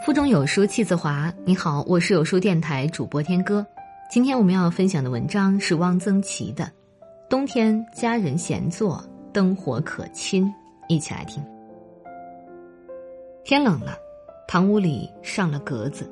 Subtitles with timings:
[0.00, 1.32] 腹中有书气自华。
[1.44, 3.66] 你好，我是有书电台主播天歌。
[4.08, 6.64] 今天我们要分享的文章是汪曾祺的
[7.28, 10.44] 《冬天家人闲坐，灯火可亲》，
[10.88, 11.42] 一起来听。
[13.44, 13.96] 天冷了，
[14.46, 16.08] 堂屋里上了格子，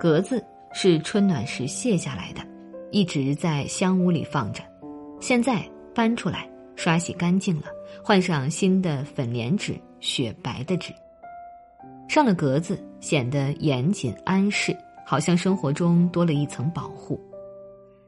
[0.00, 0.42] 格子
[0.72, 2.40] 是春暖时卸下来的，
[2.90, 4.62] 一直在香屋里放着，
[5.20, 5.62] 现在
[5.94, 7.66] 搬出来刷洗干净了，
[8.02, 10.92] 换上新的粉粘纸，雪白的纸。
[12.12, 17.18] 上了格子，显得严谨安适，好像生活中多了一层保护。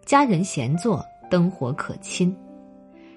[0.05, 2.37] 家人闲坐，灯火可亲。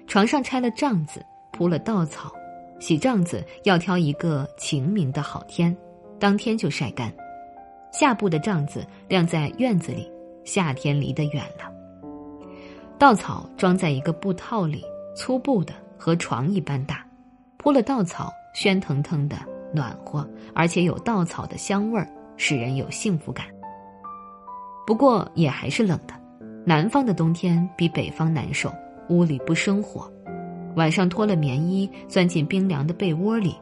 [0.06, 1.22] 床上拆了帐子，
[1.52, 2.32] 铺了稻草。
[2.80, 5.76] 洗帐子要挑一个晴明的好天，
[6.18, 7.12] 当天就晒干。
[7.92, 10.10] 下布的帐子晾在院子里，
[10.42, 11.70] 夏天离得远了。
[12.98, 14.82] 稻草装在一个布套里，
[15.14, 17.06] 粗布的，和床一般大。
[17.58, 19.36] 铺了稻草，喧腾腾的。
[19.72, 23.46] 暖和，而且有稻草的香味儿，使人有幸福感。
[24.86, 26.14] 不过也还是冷的，
[26.64, 28.72] 南方的冬天比北方难受，
[29.08, 30.10] 屋里不生火，
[30.76, 33.54] 晚上脱了棉衣，钻进冰凉的被窝里，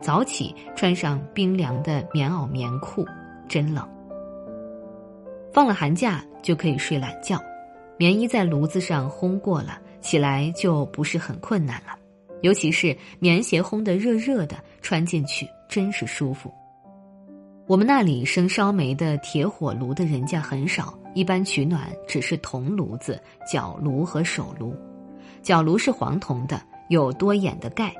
[0.00, 3.04] 早起穿上冰凉的棉袄棉裤，
[3.48, 3.84] 真冷。
[5.52, 7.42] 放了寒假就可以睡懒觉，
[7.96, 11.97] 棉衣在炉子上烘过了，起来就不是很困难了。
[12.42, 16.52] 尤其是棉鞋烘得热热的，穿进去真是舒服。
[17.66, 24.74] 我们那里生烧煤的铁火炉的人家很少，一般取暖只是铜炉子、角炉和手炉。
[25.42, 27.94] 角炉是黄铜的，有多眼的盖，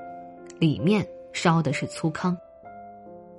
[0.59, 2.37] 里面烧的是粗糠。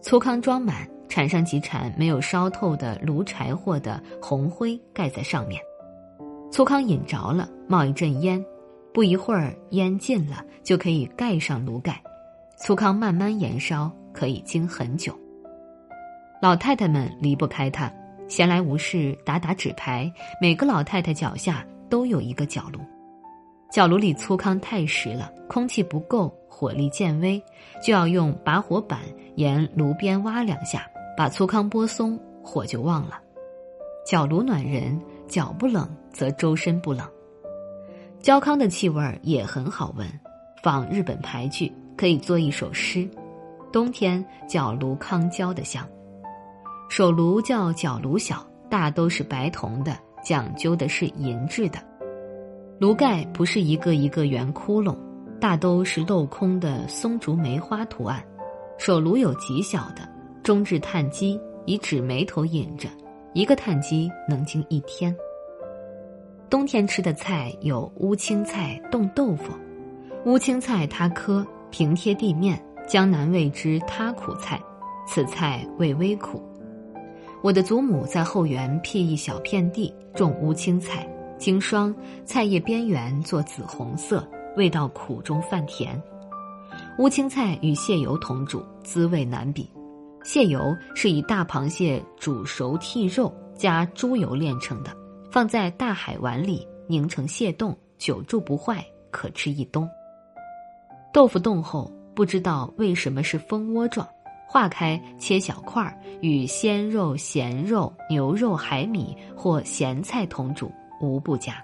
[0.01, 5.59] 粗糠装满，铲上几铲没有烧透的炉柴火的红灰盖在上面。
[6.51, 8.43] 粗糠引着了，冒一阵烟。
[8.93, 12.01] 不一会儿，烟尽了，就可以盖上炉盖。
[12.57, 15.17] 粗糠慢慢燃烧，可以经很久。
[16.41, 17.91] 老太太们离不开它，
[18.27, 20.11] 闲来无事打打纸牌。
[20.41, 22.79] 每个老太太脚下都有一个角炉，
[23.71, 27.41] 角炉里粗糠太实了，空气不够，火力渐微，
[27.83, 28.99] 就要用拔火板
[29.35, 33.19] 沿炉边挖两下，把粗糠拨松，火就旺了。
[34.05, 37.07] 角炉暖人，脚不冷则周身不冷。
[38.21, 40.05] 焦糠的气味也很好闻，
[40.61, 43.09] 仿日本牌剧可以做一首诗：
[43.71, 45.87] 冬天角炉糠焦的香。
[46.89, 51.79] 手炉叫角炉小，大都是白铜的，讲究的是银质的。
[52.77, 54.97] 炉盖不是一个一个圆窟窿，
[55.39, 58.21] 大都是镂空的松竹梅花图案。
[58.77, 60.01] 手炉有极小的，
[60.43, 62.89] 中置炭机，以纸眉头引着，
[63.33, 65.15] 一个炭机能经一天。
[66.49, 69.53] 冬天吃的菜有乌青菜、冻豆腐。
[70.25, 74.59] 乌青菜它颗，平贴地面，江南谓之他苦菜。
[75.07, 76.43] 此菜味微苦。
[77.43, 81.93] 我的祖母在后园辟一小片地，种乌青菜，经霜，
[82.25, 84.27] 菜叶边缘做紫红色，
[84.57, 86.01] 味道苦中泛甜。
[86.97, 89.69] 乌青菜与蟹油同煮，滋味难比。
[90.23, 94.95] 蟹油是以大螃蟹煮熟剔肉，加猪油炼成的。
[95.31, 99.87] 放在大海碗里凝成蟹冻，久住不坏，可吃一冬。
[101.13, 104.07] 豆腐冻后不知道为什么是蜂窝状，
[104.47, 111.63] 化开切小块儿，与鲜肉、咸肉、牛肉、海米或咸菜同煮，无不佳。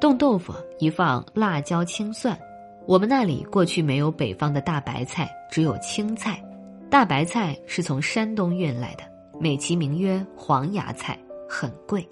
[0.00, 2.38] 冻豆腐一放辣椒、青蒜。
[2.86, 6.40] 我们那里过去没有北方的大白菜，只有青菜。
[6.88, 9.02] 大白菜是从山东运来的，
[9.40, 11.18] 美其名曰黄芽菜，
[11.48, 12.08] 很贵。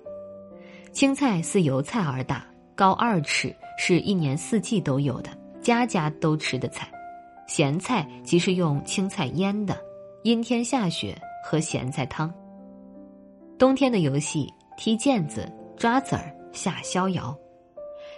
[0.94, 2.46] 青菜似油菜而大，
[2.76, 6.88] 高二尺，是一年四季都有的，家家都吃的菜。
[7.48, 9.76] 咸菜即是用青菜腌的，
[10.22, 12.32] 阴天下雪喝咸菜汤。
[13.58, 17.36] 冬天的游戏：踢毽子、抓子儿、下逍遥。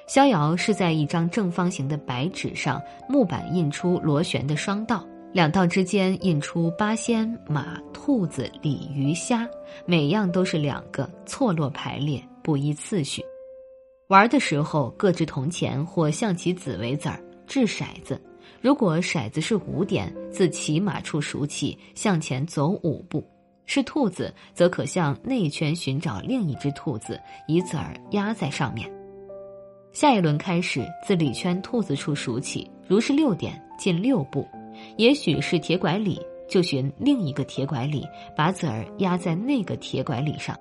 [0.07, 9.49] 逍遥是在一张正方形的白纸上，木板印出螺旋的双道，两道之间印出八仙、马、兔子、鲤鱼、虾，
[9.87, 12.23] 每样都是两个，错落排列。
[12.47, 13.25] 不依次序，
[14.07, 18.23] 玩的时候各掷铜钱或象棋子为子儿，掷骰子。
[18.61, 23.21] 如果骰子是五点，自骑马处数起，向前走五步。
[23.65, 28.89] 是兔子，则可向内圈寻找另一只兔子，以子儿压在上面。
[29.93, 32.71] 下一轮开始，自里圈兔子处数起。
[32.87, 34.47] 如是六点，进六步。
[34.97, 38.05] 也许是铁拐李，就寻另一个铁拐李，
[38.37, 40.57] 把子儿压在那个铁拐李上。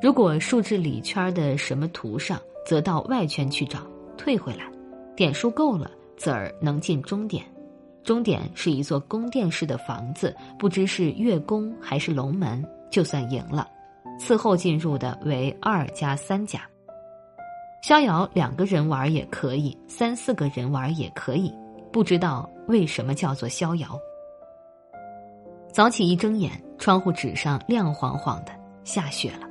[0.00, 3.80] 如果竖至里圈的什么图上，则到外圈去找，
[4.16, 4.64] 退回来，
[5.16, 7.44] 点数够了，子儿能进终点。
[8.04, 13.68] 终点是一座宫殿式的房子，不知是月宫还是龙门，就算赢了。
[14.20, 16.62] 伺候进入的为二加三甲。
[17.82, 21.52] 逍遥两个人玩也可以，三四个人玩也可以，
[21.92, 23.98] 不知道为什么叫做逍遥。
[25.72, 28.52] 早起一睁眼，窗户纸上亮晃晃的，
[28.84, 29.47] 下雪了。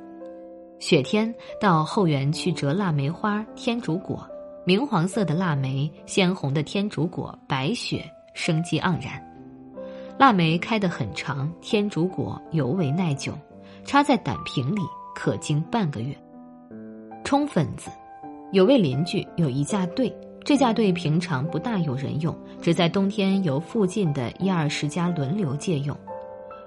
[0.80, 4.24] 雪天到后园去折腊梅花、天竺果，
[4.64, 9.20] 明黄色的腊梅，鲜红的天竺果，白雪，生机盎然。
[10.16, 13.32] 腊梅开得很长，天竺果尤为耐久，
[13.84, 14.80] 插在胆瓶里
[15.16, 16.16] 可经半个月。
[17.24, 17.90] 冲粉子，
[18.52, 20.14] 有位邻居有一架队，
[20.44, 22.32] 这架队平常不大有人用，
[22.62, 25.96] 只在冬天由附近的一二十家轮流借用。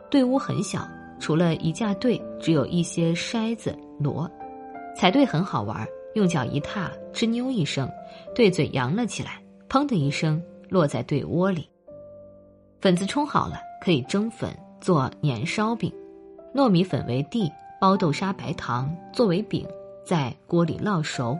[0.09, 0.85] 队屋很小。
[1.19, 4.29] 除了一架队，只有一些筛子箩，
[4.95, 7.89] 踩对很好玩，用脚一踏，吱扭一声，
[8.35, 11.69] 对嘴扬了起来，砰的一声落在对窝里。
[12.79, 14.49] 粉子冲好了，可以蒸粉
[14.79, 15.93] 做年烧饼，
[16.53, 19.67] 糯米粉为地，包豆沙、白糖作为饼，
[20.05, 21.37] 在锅里烙熟，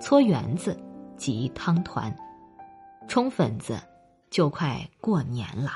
[0.00, 0.76] 搓圆子，
[1.16, 2.14] 及汤团。
[3.06, 3.78] 冲粉子，
[4.30, 5.72] 就快过年了。